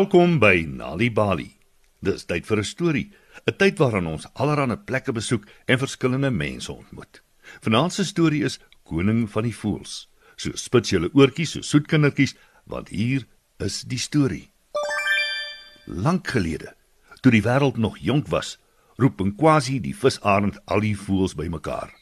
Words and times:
Welkom 0.00 0.38
by 0.40 0.62
Nali 0.64 1.10
Bali. 1.12 1.50
Dis 2.00 2.22
tyd 2.24 2.46
vir 2.48 2.58
'n 2.58 2.64
storie, 2.64 3.10
'n 3.44 3.56
tyd 3.60 3.76
waarin 3.78 4.06
ons 4.06 4.26
allerlei 4.32 4.76
plekke 4.76 5.12
besoek 5.12 5.44
en 5.66 5.78
verskillende 5.78 6.30
mense 6.30 6.72
ontmoet. 6.72 7.20
Vanaand 7.60 7.92
se 7.92 8.04
storie 8.04 8.44
is 8.44 8.58
Koning 8.84 9.28
van 9.28 9.42
die 9.42 9.52
Voëls. 9.52 10.08
So 10.36 10.50
spits 10.54 10.90
julle 10.90 11.10
oortjies 11.12 11.50
so 11.50 11.60
soet 11.60 11.86
kindertjies, 11.86 12.34
want 12.64 12.88
hier 12.88 13.26
is 13.58 13.82
die 13.82 13.98
storie. 13.98 14.50
Lank 15.84 16.28
gelede, 16.28 16.74
toe 17.20 17.32
die 17.32 17.44
wêreld 17.44 17.76
nog 17.76 17.98
jonk 17.98 18.28
was, 18.28 18.58
roep 18.96 19.20
'n 19.20 19.36
quasi 19.36 19.80
die 19.80 19.94
visarend 19.94 20.58
al 20.64 20.80
die 20.80 20.96
voëls 20.96 21.34
bymekaar. 21.34 21.92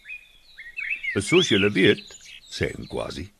"Soos 1.16 1.48
julle 1.48 1.72
weet," 1.72 2.16
sê 2.48 2.78
'n 2.78 2.86
quasi, 2.86 3.32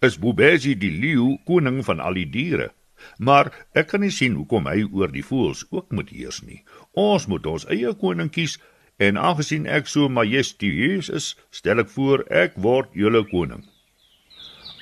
"is 0.00 0.18
Bobesi 0.18 0.74
die 0.74 0.90
leeu 0.90 1.38
koning 1.44 1.84
van 1.84 2.00
al 2.00 2.14
die 2.14 2.30
diere." 2.30 2.72
Maar 3.18 3.52
ek 3.74 3.92
kan 3.92 4.04
nie 4.04 4.12
sien 4.14 4.36
hoekom 4.38 4.68
hy 4.70 4.84
oor 4.90 5.12
die 5.12 5.24
voëls 5.26 5.64
ook 5.70 5.90
moet 5.92 6.10
heers 6.10 6.42
nie. 6.46 6.62
Ons 6.92 7.28
moet 7.30 7.46
ons 7.46 7.66
eie 7.70 7.94
koning 7.98 8.30
kies 8.32 8.58
en 9.02 9.18
aangesien 9.18 9.66
ek 9.66 9.88
so 9.90 10.08
majestueus 10.08 11.08
is, 11.10 11.32
stel 11.50 11.82
ek 11.82 11.90
voor 11.94 12.24
ek 12.30 12.56
word 12.56 12.92
julle 12.94 13.24
koning. 13.30 13.64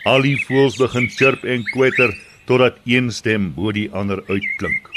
Al 0.09 0.25
die 0.25 0.39
voëls 0.47 0.79
begin 0.81 1.09
chirp 1.13 1.45
en 1.45 1.65
kwetter 1.73 2.15
totdat 2.49 2.81
een 2.89 3.11
stem 3.13 3.53
bo 3.55 3.73
die 3.73 3.89
ander 3.93 4.23
uitklink. 4.29 4.89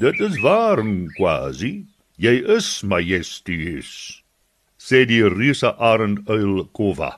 Dit 0.00 0.20
is 0.24 0.38
waar, 0.40 0.80
quasi. 1.18 1.86
Jy 2.20 2.34
is 2.56 2.66
majestueus, 2.84 3.90
sê 4.76 5.06
die 5.08 5.22
reuse 5.24 5.70
arend 5.76 6.28
uil 6.28 6.66
Kova. 6.76 7.14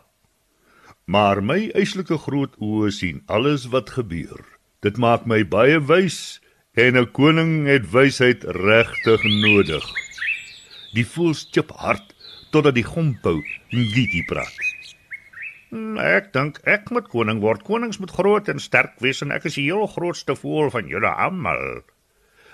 Maar 1.10 1.42
my 1.42 1.72
eislike 1.74 2.20
groot 2.22 2.54
oë 2.62 2.90
sien 2.94 3.22
alles 3.26 3.66
wat 3.74 3.90
gebeur. 3.98 4.51
Dit 4.82 4.96
maak 4.98 5.28
my 5.30 5.44
baie 5.46 5.78
wys 5.78 6.40
en 6.74 6.96
'n 6.98 7.06
koning 7.14 7.66
het 7.70 7.84
wysheid 7.92 8.42
regtig 8.42 9.22
nodig. 9.44 9.84
Die 10.94 11.06
voels 11.06 11.46
chip 11.54 11.70
hard 11.70 12.14
totdat 12.50 12.74
die 12.74 12.84
gompou 12.84 13.38
ngiti 13.70 14.24
praat. 14.26 14.58
Hmm, 15.70 15.98
ek 15.98 16.32
dink 16.32 16.58
ek 16.66 16.90
moet 16.90 17.06
koning 17.08 17.38
word. 17.40 17.62
Konings 17.62 17.98
moet 17.98 18.10
groot 18.10 18.48
en 18.48 18.58
sterk 18.58 18.98
wees 18.98 19.22
en 19.22 19.30
ek 19.30 19.44
is 19.44 19.54
die 19.54 19.70
heel 19.70 19.86
grootste 19.86 20.34
voël 20.34 20.70
van 20.70 20.88
julle 20.88 21.14
almal. 21.14 21.82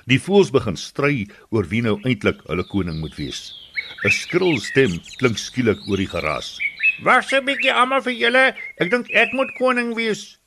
Die 0.06 0.20
voels 0.20 0.52
begin 0.52 0.76
stry 0.76 1.26
oor 1.50 1.64
wie 1.64 1.82
nou 1.82 1.96
eintlik 2.04 2.44
hulle 2.46 2.64
koning 2.68 3.00
moet 3.00 3.16
wees. 3.16 3.56
'n 4.04 4.10
Skril 4.10 4.60
stem 4.60 5.00
klink 5.16 5.38
skielik 5.38 5.80
oor 5.88 5.96
die 5.96 6.12
geraas. 6.12 6.58
Wag 7.02 7.32
'n 7.32 7.44
bietjie 7.44 7.72
almal 7.72 8.02
vir 8.02 8.12
julle. 8.12 8.54
Ek 8.76 8.90
dink 8.90 9.10
ek 9.10 9.32
moet 9.32 9.48
koning 9.58 9.96
wees. 9.96 10.37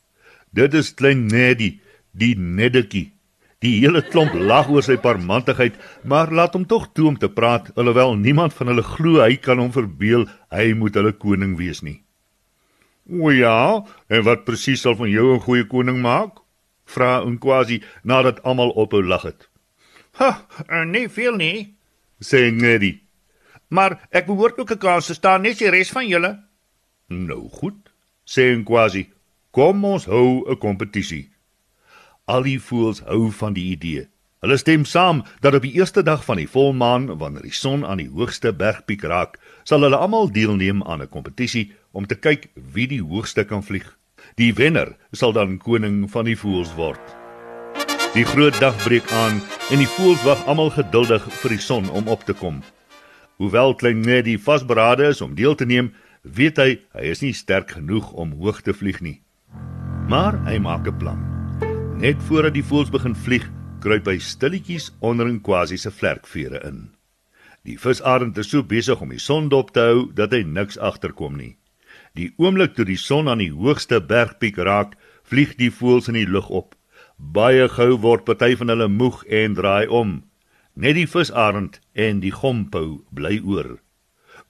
Dit 0.51 0.73
is 0.75 0.91
klein 0.91 1.29
Neddy, 1.31 1.77
die 2.11 2.35
Neddetjie. 2.35 3.13
Die 3.63 3.77
hele 3.77 4.01
klomp 4.03 4.33
lag 4.35 4.67
oor 4.73 4.83
sy 4.83 4.97
parmantigheid, 4.99 5.77
maar 6.03 6.31
laat 6.33 6.57
hom 6.57 6.65
tog 6.67 6.89
toe 6.97 7.07
om 7.11 7.17
te 7.19 7.29
praat, 7.31 7.69
alhoewel 7.77 8.17
niemand 8.19 8.55
van 8.57 8.71
hulle 8.71 8.83
glo 8.83 9.21
hy 9.21 9.37
kan 9.39 9.61
hom 9.61 9.69
verbeel 9.71 10.25
hy 10.51 10.71
moet 10.75 10.97
hulle 10.97 11.13
koning 11.13 11.53
wees 11.59 11.79
nie. 11.85 12.01
"O 13.07 13.31
ja, 13.31 13.85
en 14.09 14.23
wat 14.25 14.43
presies 14.45 14.81
sal 14.81 14.95
van 14.95 15.09
jou 15.09 15.35
'n 15.35 15.45
goeie 15.45 15.67
koning 15.67 16.01
maak?" 16.01 16.41
vra 16.85 17.23
Nkwasi 17.23 17.81
nadat 18.03 18.43
almal 18.43 18.75
ophou 18.75 19.03
lag 19.03 19.23
het. 19.23 19.47
"Ha, 20.19 20.47
eh, 20.67 20.83
nee 20.83 21.07
veel 21.07 21.35
nie," 21.35 21.75
sê 22.19 22.51
Neddy. 22.51 22.99
"Maar 23.69 24.07
ek 24.11 24.25
behoort 24.25 24.59
ook 24.59 24.71
'n 24.71 24.77
kans 24.77 25.05
te 25.05 25.13
staan 25.13 25.41
net 25.41 25.57
die 25.59 25.69
res 25.69 25.91
van 25.91 26.07
julle." 26.07 26.43
"Nou 27.07 27.49
goed," 27.49 27.89
sê 28.25 28.57
Nkwasi. 28.57 29.07
Kom 29.51 29.83
ons 29.83 30.05
hou 30.07 30.47
'n 30.47 30.57
kompetisie. 30.57 31.29
Al 32.25 32.43
die 32.43 32.59
voëls 32.59 32.99
hou 33.03 33.31
van 33.31 33.53
die 33.53 33.71
idee. 33.75 34.07
Hulle 34.39 34.57
stem 34.57 34.85
saam 34.85 35.23
dat 35.41 35.53
op 35.53 35.61
die 35.61 35.73
eerste 35.73 36.03
dag 36.03 36.23
van 36.25 36.37
die 36.37 36.47
volmaan, 36.47 37.17
wanneer 37.17 37.41
die 37.41 37.53
son 37.53 37.85
aan 37.85 37.97
die 37.97 38.09
hoogste 38.09 38.53
bergpiek 38.53 39.03
raak, 39.03 39.39
sal 39.63 39.81
hulle 39.81 39.97
almal 39.97 40.31
deelneem 40.31 40.83
aan 40.83 41.01
'n 41.01 41.09
kompetisie 41.09 41.71
om 41.91 42.07
te 42.07 42.15
kyk 42.15 42.47
wie 42.73 42.87
die 42.87 43.01
hoogste 43.01 43.43
kan 43.43 43.63
vlieg. 43.63 43.97
Die 44.35 44.53
wenner 44.53 44.95
sal 45.11 45.33
dan 45.33 45.57
koning 45.57 46.11
van 46.11 46.25
die 46.25 46.37
voëls 46.37 46.75
word. 46.75 47.01
Die 48.13 48.25
groot 48.25 48.59
dag 48.59 48.83
breek 48.83 49.11
aan 49.11 49.41
en 49.71 49.77
die 49.77 49.93
voëls 49.97 50.23
wag 50.23 50.45
almal 50.47 50.69
geduldig 50.69 51.23
vir 51.41 51.49
die 51.49 51.59
son 51.59 51.89
om 51.89 52.07
op 52.07 52.23
te 52.23 52.33
kom. 52.33 52.63
Hoewel 53.37 53.75
klein 53.75 53.99
Neddy 54.01 54.37
vasberade 54.37 55.07
is 55.07 55.21
om 55.21 55.35
deel 55.35 55.55
te 55.55 55.65
neem, 55.65 55.93
weet 56.21 56.57
hy 56.57 56.79
hy 56.93 57.03
is 57.03 57.21
nie 57.21 57.33
sterk 57.33 57.71
genoeg 57.71 58.11
om 58.11 58.31
hoog 58.31 58.61
te 58.61 58.73
vlieg 58.73 59.01
nie. 59.01 59.21
Maar 60.11 60.35
hy 60.43 60.57
maak 60.59 60.87
'n 60.87 60.97
plan. 60.97 61.19
Net 61.95 62.19
voordat 62.27 62.53
die 62.53 62.63
voëls 62.63 62.89
begin 62.91 63.15
vlieg, 63.15 63.45
kruip 63.79 64.05
hy 64.05 64.17
stilletjies 64.19 64.91
onder 64.99 65.27
'n 65.27 65.41
quasi 65.41 65.77
se 65.77 65.91
vlerkvere 65.91 66.59
in. 66.67 66.89
Die 67.63 67.79
visarend 67.79 68.37
is 68.37 68.49
so 68.49 68.63
besig 68.63 69.01
om 69.01 69.09
die 69.09 69.19
son 69.19 69.49
dop 69.49 69.71
te 69.71 69.79
hou 69.79 70.11
dat 70.13 70.31
hy 70.31 70.43
niks 70.43 70.77
agterkom 70.77 71.37
nie. 71.37 71.57
Die 72.13 72.33
oomblik 72.37 72.73
toe 72.75 72.85
die 72.85 72.97
son 72.97 73.27
aan 73.27 73.37
die 73.37 73.51
hoogste 73.51 74.01
bergpiek 74.01 74.57
raak, 74.57 74.97
vlieg 75.23 75.55
die 75.55 75.71
voëls 75.71 76.07
in 76.07 76.13
die 76.13 76.27
lug 76.27 76.49
op. 76.49 76.75
Baie 77.17 77.69
gou 77.69 77.97
word 77.97 78.25
party 78.25 78.55
van 78.55 78.67
hulle 78.67 78.87
moeg 78.87 79.23
en 79.23 79.53
draai 79.53 79.87
om. 79.87 80.23
Net 80.75 80.95
die 80.95 81.07
visarend 81.07 81.79
en 81.93 82.19
die 82.19 82.31
gompou 82.31 83.05
bly 83.11 83.41
oor. 83.45 83.79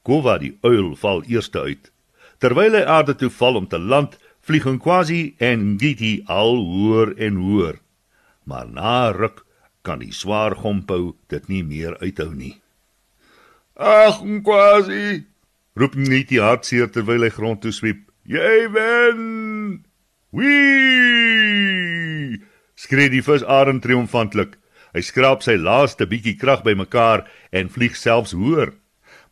Kova 0.02 0.38
die 0.38 0.58
uil 0.62 0.96
val 0.96 1.24
eerste 1.24 1.60
uit. 1.60 1.92
Terwyl 2.40 2.74
hy 2.74 2.84
aarde 2.84 3.16
toe 3.16 3.30
val 3.30 3.56
om 3.56 3.68
te 3.68 3.80
land, 3.80 4.18
vlieg 4.42 4.66
Nkwasi 4.66 5.36
en 5.38 5.76
Ngiti 5.76 6.24
al 6.26 6.56
hoër 6.66 7.14
en 7.18 7.36
hoër. 7.36 7.76
Maar 8.44 8.68
na 8.70 9.12
ruk 9.12 9.46
kan 9.82 10.00
die 10.02 10.14
swaar 10.14 10.56
gompou 10.56 11.16
dit 11.30 11.48
nie 11.50 11.64
meer 11.64 11.98
uithou 12.02 12.34
nie. 12.34 12.62
Ag 13.78 14.22
Nkwasi, 14.26 15.26
roep 15.78 15.96
Ngiti 15.96 16.38
hartseer 16.42 16.90
terwyl 16.90 17.24
hy 17.26 17.32
grond 17.34 17.62
toe 17.62 17.72
swiep. 17.74 18.12
Jy 18.30 18.68
wen! 18.74 19.22
Wee! 20.32 21.72
Skree 22.78 23.10
die 23.14 23.24
visarend 23.26 23.84
triomfantlik. 23.84 24.58
Hy 24.92 25.02
skraap 25.06 25.44
sy 25.46 25.56
laaste 25.58 26.06
bietjie 26.10 26.36
krag 26.40 26.64
bymekaar 26.66 27.26
en 27.56 27.70
vlieg 27.72 27.96
selfs 27.98 28.34
hoër. 28.36 28.74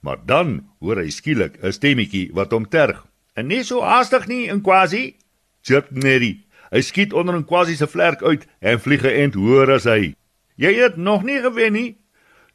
Maar 0.02 0.19
dan 0.25 0.69
hoor 0.80 0.98
hy 1.02 1.09
skielik 1.12 1.59
'n 1.62 1.72
stemmetjie 1.75 2.31
wat 2.34 2.52
hom 2.52 2.66
terg. 2.66 3.06
En 3.39 3.47
nie 3.47 3.61
so 3.63 3.79
haastig 3.88 4.25
nie 4.27 4.50
in 4.51 4.59
Quasi. 4.59 5.16
Chip 5.63 5.94
Neddy. 5.95 6.33
Hy 6.73 6.81
skiet 6.83 7.13
onder 7.16 7.35
'n 7.38 7.45
Quasi 7.47 7.75
se 7.75 7.88
vlerk 7.88 8.22
uit 8.22 8.44
en 8.59 8.79
vlieg 8.79 9.01
geënt 9.01 9.33
hoër 9.39 9.72
as 9.75 9.85
hy. 9.88 10.13
Jy 10.55 10.73
het 10.75 10.97
nog 10.97 11.23
nie 11.23 11.39
gewen 11.39 11.73
nie. 11.73 11.97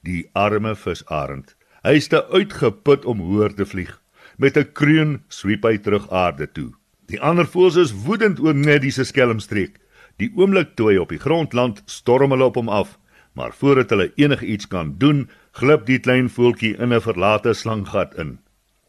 Die 0.02 0.28
arme 0.34 0.74
visarend. 0.76 1.56
Hy 1.82 1.94
is 1.96 2.08
te 2.08 2.20
uitgeput 2.28 3.04
om 3.04 3.18
hoër 3.18 3.54
te 3.54 3.66
vlieg. 3.66 4.00
Met 4.36 4.56
'n 4.56 4.72
kreun 4.72 5.22
swiep 5.28 5.64
hy 5.64 5.78
terug 5.78 6.10
aarde 6.10 6.52
toe. 6.52 6.72
Die 7.06 7.20
ander 7.20 7.46
voëls 7.46 7.76
is 7.76 8.04
woedend 8.04 8.40
oor 8.40 8.54
Neddy 8.54 8.90
se 8.90 9.04
skelmstreek. 9.04 9.80
Die 10.16 10.32
oomblik 10.36 10.76
toe 10.76 10.90
hy 10.90 10.96
op 10.96 11.08
die 11.08 11.19
grond 11.19 11.52
land, 11.52 11.82
storm 11.87 12.30
hulle 12.30 12.44
op 12.44 12.54
hom 12.54 12.69
af, 12.69 12.98
maar 13.32 13.52
voordat 13.52 13.90
hulle 13.90 14.12
enigiets 14.16 14.69
kan 14.69 14.94
doen, 14.98 15.28
glip 15.52 15.87
die 15.87 15.98
klein 15.98 16.28
voeltjie 16.28 16.76
in 16.76 16.92
'n 16.92 17.00
verlate 17.00 17.54
slanggat 17.54 18.14
in. 18.14 18.38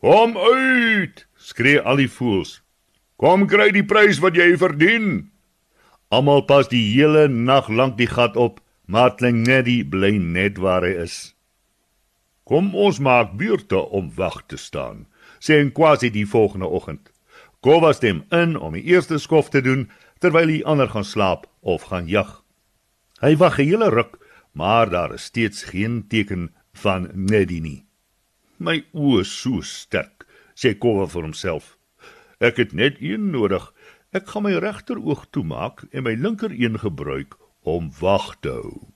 "Kom 0.02 0.38
uit!" 0.38 1.28
skree 1.36 1.80
al 1.82 1.96
die 1.96 2.10
voëls. 2.10 2.62
Kom 3.16 3.48
kry 3.48 3.72
die 3.72 3.86
prys 3.86 4.20
wat 4.20 4.36
jy 4.36 4.58
verdien. 4.58 5.32
Almal 6.10 6.44
pas 6.46 6.68
die 6.68 6.84
hele 6.94 7.28
nag 7.28 7.70
lank 7.70 7.98
die 7.98 8.08
gat 8.08 8.36
op, 8.36 8.60
maar 8.86 9.16
die 9.18 9.84
bly 9.84 10.18
net 10.18 10.58
waar 10.58 10.84
hy 10.84 10.94
is. 11.04 11.36
Kom 12.44 12.76
ons 12.76 13.00
maak 13.00 13.38
buurte 13.38 13.78
om 13.90 14.12
wag 14.16 14.44
te 14.48 14.58
staan, 14.58 15.08
sê 15.40 15.58
en 15.60 15.72
quasi 15.72 16.10
die 16.10 16.28
volgende 16.28 16.68
oggend. 16.68 17.10
Kova 17.62 17.94
stem 17.94 18.24
in 18.30 18.54
om 18.58 18.74
die 18.74 18.84
eerste 18.84 19.18
skof 19.18 19.50
te 19.50 19.62
doen 19.62 19.90
terwyl 20.20 20.48
die 20.48 20.66
ander 20.66 20.90
gaan 20.90 21.08
slaap 21.08 21.48
of 21.62 21.90
gaan 21.90 22.08
jag. 22.08 22.44
Hy 23.22 23.36
wag 23.38 23.58
'n 23.60 23.66
hele 23.66 23.90
ruk, 23.90 24.20
maar 24.54 24.90
daar 24.90 25.14
is 25.14 25.24
steeds 25.24 25.64
geen 25.64 26.08
teken 26.08 26.54
van 26.74 27.10
Neddy 27.14 27.60
nie. 27.60 27.85
My 28.58 28.80
oë 28.96 29.24
so 29.28 29.60
sterk 29.62 30.24
sê 30.56 30.74
Kova 30.80 31.06
vir 31.12 31.28
homself. 31.28 31.76
Ek 32.40 32.60
het 32.62 32.74
net 32.74 33.02
een 33.04 33.32
nodig. 33.32 33.64
Ek 34.16 34.30
gaan 34.32 34.46
my 34.48 34.56
regteroog 34.64 35.26
toemaak 35.36 35.84
en 35.92 36.06
my 36.08 36.16
linker 36.16 36.54
een 36.56 36.80
gebruik 36.80 37.36
om 37.68 37.92
wag 38.00 38.36
te 38.40 38.54
hou. 38.56 38.92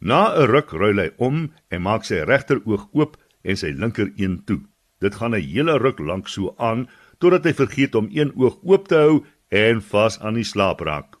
Na 0.00 0.32
'n 0.36 0.48
ruk 0.48 0.72
ruil 0.72 0.98
hy 1.00 1.10
om 1.16 1.52
en 1.70 1.82
maak 1.82 2.04
sy 2.04 2.20
regteroog 2.24 2.88
oop 2.92 3.16
en 3.44 3.56
sy 3.56 3.72
linker 3.72 4.12
een 4.16 4.44
toe. 4.44 4.60
Dit 5.00 5.14
gaan 5.14 5.34
'n 5.34 5.40
hele 5.40 5.78
ruk 5.78 5.98
lank 5.98 6.28
so 6.28 6.54
aan 6.58 6.88
totdat 7.18 7.44
hy 7.44 7.52
vergeet 7.52 7.94
om 7.94 8.08
een 8.12 8.32
oog 8.36 8.58
oop 8.62 8.88
te 8.88 8.96
hou 8.96 9.24
en 9.48 9.82
vas 9.82 10.20
aan 10.20 10.34
die 10.34 10.44
slaap 10.44 10.80
raak. 10.80 11.16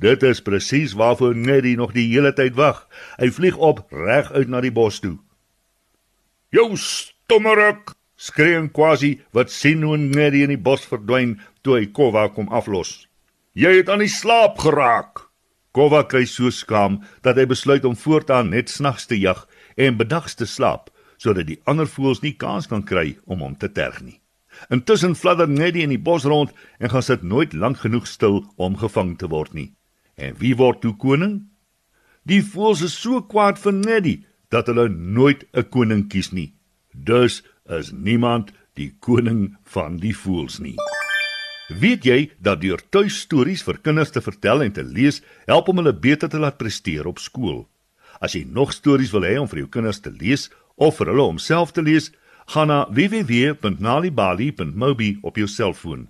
Dit 0.00 0.22
is 0.24 0.40
presies 0.42 0.96
waarvoor 0.96 1.36
Neddy 1.36 1.74
nog 1.76 1.92
die 1.92 2.08
hele 2.08 2.32
tyd 2.32 2.56
wag. 2.56 2.86
Hy 3.20 3.28
vlieg 3.36 3.56
op 3.56 3.84
reg 3.92 4.32
uit 4.32 4.48
na 4.48 4.60
die 4.64 4.72
bos 4.72 5.00
toe. 5.00 5.18
"Jou 6.50 6.76
stommerik," 6.76 7.94
Skreeu 8.20 8.68
quasi 8.68 9.14
wat 9.32 9.48
sien 9.48 9.80
hoe 9.82 9.96
net 9.96 10.34
in 10.36 10.52
die 10.52 10.60
bos 10.60 10.82
verdwyn 10.84 11.38
toe 11.64 11.78
hy 11.78 11.86
Kova 11.96 12.26
kom 12.28 12.50
aflos. 12.52 13.06
Jy 13.56 13.78
het 13.78 13.88
aan 13.88 14.04
die 14.04 14.12
slaap 14.12 14.60
geraak. 14.60 15.22
Kova 15.72 16.02
kry 16.04 16.26
so 16.28 16.50
skaam 16.52 16.98
dat 17.24 17.40
hy 17.40 17.46
besluit 17.48 17.86
om 17.88 17.96
voortaan 17.96 18.50
net 18.52 18.68
snags 18.68 19.08
te 19.08 19.16
jag 19.16 19.46
en 19.80 19.96
bedags 19.96 20.36
te 20.36 20.44
slaap 20.44 20.92
sodat 21.20 21.48
die 21.48 21.60
ander 21.68 21.88
voëls 21.88 22.20
nie 22.24 22.36
kans 22.36 22.68
kan 22.68 22.84
kry 22.84 23.16
om 23.24 23.40
hom 23.44 23.56
te 23.56 23.72
terg 23.72 24.00
nie. 24.04 24.20
Intussen 24.68 25.16
fladder 25.16 25.48
Neddy 25.48 25.84
in 25.84 25.92
die 25.92 26.00
bos 26.00 26.28
rond 26.28 26.52
en 26.78 26.92
gaan 26.92 27.04
sit 27.06 27.24
nooit 27.24 27.56
lank 27.56 27.80
genoeg 27.86 28.08
stil 28.08 28.42
om 28.56 28.76
gevang 28.76 29.16
te 29.16 29.28
word 29.32 29.56
nie. 29.56 29.70
En 30.20 30.36
wie 30.38 30.52
word 30.56 30.82
toe 30.84 30.92
koning? 31.00 31.40
Die 32.28 32.42
voëls 32.44 32.84
is 32.84 32.96
so 33.00 33.22
kwaad 33.24 33.58
vir 33.62 33.72
Neddy 33.72 34.16
dat 34.52 34.68
hulle 34.68 34.88
nooit 34.88 35.46
'n 35.52 35.68
koning 35.72 36.08
kies 36.08 36.32
nie. 36.32 36.52
Dus 36.92 37.42
is 37.68 37.92
niemand 37.92 38.52
die 38.74 38.92
koning 39.00 39.56
van 39.64 39.96
die 39.96 40.14
voëls 40.14 40.58
nie. 40.58 40.76
Weet 41.70 42.02
jy 42.04 42.30
dat 42.42 42.60
deur 42.60 42.82
tuistories 42.90 43.62
vir 43.62 43.78
kinders 43.78 44.10
te 44.10 44.20
vertel 44.20 44.62
en 44.62 44.72
te 44.72 44.82
lees 44.82 45.22
help 45.46 45.68
om 45.68 45.76
hulle 45.76 45.92
beter 45.92 46.28
te 46.28 46.38
laat 46.38 46.58
presteer 46.58 47.06
op 47.06 47.18
skool? 47.18 47.68
As 48.20 48.32
jy 48.34 48.44
nog 48.44 48.72
stories 48.72 49.12
wil 49.14 49.22
hê 49.22 49.38
om 49.38 49.48
vir 49.48 49.58
jou 49.58 49.68
kinders 49.68 50.00
te 50.00 50.10
lees 50.10 50.50
of 50.76 50.96
vir 50.98 51.06
hulle 51.06 51.22
om 51.22 51.38
self 51.38 51.72
te 51.72 51.82
lees, 51.82 52.12
gaan 52.46 52.68
na 52.68 52.86
www.nalibali.mobi 52.90 55.18
op 55.22 55.36
jou 55.36 55.48
selfoon. 55.48 56.08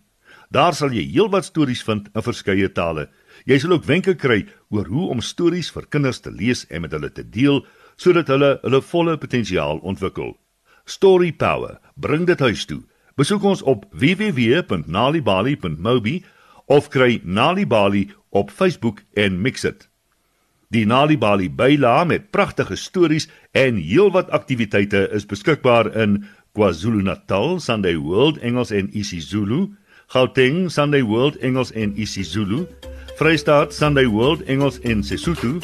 Daar 0.49 0.75
sal 0.75 0.91
jy 0.97 1.13
heelwat 1.13 1.45
stories 1.45 1.83
vind 1.87 2.09
in 2.15 2.23
verskeie 2.23 2.73
tale. 2.73 3.09
Jy 3.47 3.59
sal 3.59 3.73
ook 3.77 3.85
wenke 3.89 4.15
kry 4.15 4.47
oor 4.71 4.87
hoe 4.91 5.09
om 5.15 5.21
stories 5.21 5.71
vir 5.75 5.87
kinders 5.89 6.21
te 6.21 6.31
lees 6.31 6.67
en 6.69 6.81
met 6.85 6.93
hulle 6.93 7.11
te 7.13 7.25
deel 7.25 7.67
sodat 8.01 8.29
hulle 8.33 8.59
hulle 8.63 8.81
volle 8.93 9.19
potensiaal 9.21 9.79
ontwikkel. 9.85 10.37
Story 10.85 11.33
Power, 11.33 11.79
bring 11.95 12.27
dit 12.27 12.41
huis 12.41 12.65
toe. 12.67 12.83
Besoek 13.17 13.45
ons 13.45 13.63
op 13.63 13.85
www.nalibali.mobi 13.93 16.25
of 16.71 16.89
kry 16.89 17.21
Nalibali 17.25 18.11
op 18.31 18.51
Facebook 18.51 19.03
en 19.15 19.43
Mixit. 19.43 19.91
Die 20.71 20.87
Nali 20.87 21.19
Bali 21.19 21.51
byla 21.51 22.05
met 22.05 22.31
pragtige 22.31 22.77
stories 22.77 23.29
en 23.51 23.77
heelwat 23.77 24.31
aktiwiteite 24.31 25.09
is 25.13 25.27
beskikbaar 25.27 25.91
in 25.99 26.25
KwaZulu-Natal, 26.55 27.59
Sunday 27.61 27.97
World 27.97 28.39
Engels 28.39 28.71
en 28.71 28.87
isiZulu, 28.95 29.75
Gauteng, 30.07 30.71
Sunday 30.71 31.03
World 31.03 31.37
Engels 31.43 31.73
en 31.73 31.99
isiZulu, 31.99 32.69
Vrystaat, 33.21 33.75
Sunday 33.75 34.07
World 34.07 34.41
Engels 34.49 34.79
en 34.81 35.05
Sesotho, 35.05 35.59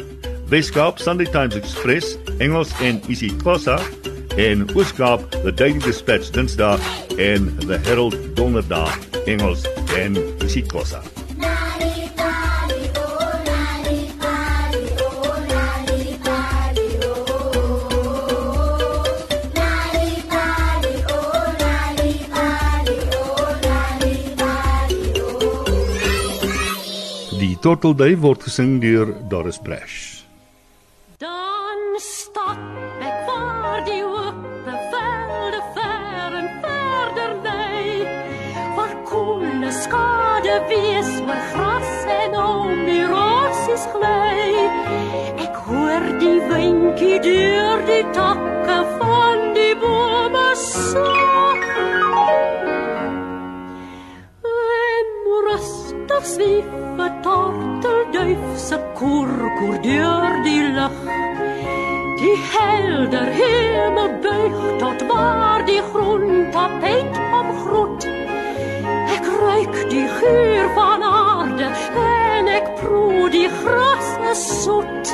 Weskaap, 0.49 0.99
Sunday 0.99 1.27
Times 1.27 1.55
Express 1.55 2.19
Engels 2.39 2.71
en 2.81 3.01
isiXhosa 3.09 3.79
en 4.37 4.69
Ooskaap, 4.75 5.31
The 5.31 5.55
Daily 5.55 5.79
Dispatch 5.79 6.31
Dinsdae 6.31 6.77
en 7.17 7.57
The 7.67 7.81
Herald 7.89 8.37
Donderdag 8.37 8.99
Engels 9.25 9.65
en 9.97 10.21
isiXhosa. 10.45 11.16
Tortelduif 27.67 28.21
word 28.23 28.45
gesing 28.47 28.77
deur 28.79 29.09
Doris 29.27 29.57
Brash. 29.59 30.23
Dan 31.19 31.97
stap 31.99 32.61
ek 33.03 33.17
voor 33.27 33.81
die 33.89 34.05
ope 34.07 34.75
velde 34.93 35.63
ver 35.75 36.37
en 36.43 36.47
verder 36.63 37.33
lê. 37.43 38.07
Waar 38.77 38.95
koele 39.11 39.73
skade 39.81 40.61
wees 40.71 41.11
oor 41.25 41.43
gras 41.51 41.91
en 42.21 42.39
om 42.45 42.87
die 42.87 43.03
rosies 43.11 43.91
gly. 43.97 44.47
Ek 45.49 45.59
hoor 45.67 46.07
die 46.23 46.39
windjie 46.53 47.19
deur 47.27 47.83
die 47.91 47.96
rustig 56.09 56.27
swief 56.35 56.67
'n 56.99 57.23
tortelduif 57.23 58.39
se 58.57 58.79
koerkoer 58.95 59.81
deur 59.83 60.43
die 60.45 60.63
lug. 60.77 60.99
Die 62.21 62.39
helder 62.53 63.29
hemel 63.41 64.11
buig 64.23 64.79
tot 64.79 65.07
waar 65.09 65.65
die 65.65 65.83
groen 65.93 66.51
tapijt 66.53 67.19
omgroet. 67.41 68.09
Ek 69.17 69.27
ruik 69.41 69.91
die 69.91 70.09
geur 70.09 70.69
van 70.75 71.03
aarde 71.03 71.69
en 71.97 72.47
ek 72.47 72.67
proe 72.81 73.31
die 73.31 73.49
gras 73.49 74.09
is 74.31 74.63
soet. 74.63 75.07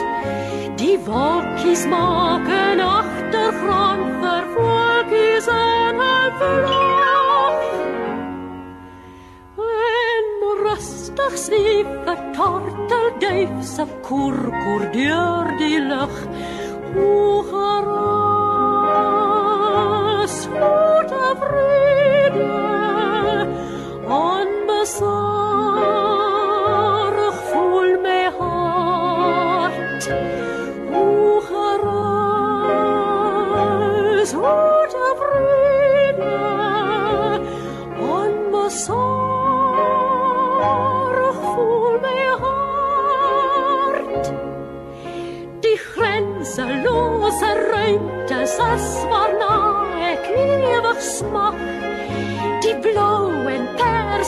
Die 0.77 0.99
wolkies 1.07 1.87
maak 1.87 2.49
'n 2.49 2.81
agtergrond 2.81 4.09
vir 4.21 4.43
voeltjies 4.55 5.47
en 5.47 5.97
vlug. 6.39 7.02
Rustig 11.31 11.39
swief 11.39 11.87
'n 12.07 12.33
tortelduif 12.35 13.65
se 13.65 13.85
koerkoer 14.03 14.83
deur 14.93 15.47
die 15.59 15.81
lug. 15.81 16.15
O 16.97 17.43
geras, 17.51 18.22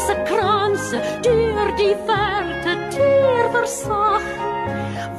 perse 0.04 0.16
kranse 0.28 0.98
deur 1.22 1.70
die 1.78 1.94
verte 2.06 2.74
teer 2.92 3.48
versag. 3.54 4.24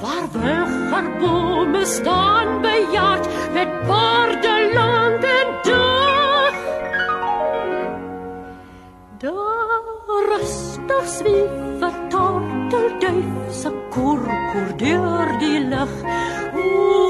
Waar 0.02 0.28
wilgerbome 0.34 1.86
staan 1.86 2.62
bejaard 2.62 3.28
met 3.54 3.72
baarde 3.88 4.56
lank 4.74 5.24
en 5.24 5.50
dag. 5.64 6.58
Daar 9.20 10.28
rustig 10.30 11.08
swief 11.18 11.82
'n 11.82 12.10
tortelduif 12.10 13.26
se 13.62 13.72
koerkoer 13.90 14.72
deur 14.78 15.30
die 15.40 15.60
lug. 15.60 15.94
O, 16.56 17.05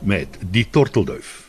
met 0.00 0.28
Die 0.50 0.70
Tortelduif. 0.70 1.47